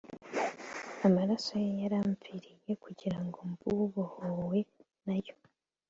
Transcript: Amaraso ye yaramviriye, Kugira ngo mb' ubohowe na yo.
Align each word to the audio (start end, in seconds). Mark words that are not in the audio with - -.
Amaraso 1.07 1.51
ye 1.63 1.71
yaramviriye, 1.81 2.71
Kugira 2.83 3.17
ngo 3.25 3.39
mb' 3.51 3.63
ubohowe 3.73 4.59
na 5.05 5.15
yo. 5.25 5.35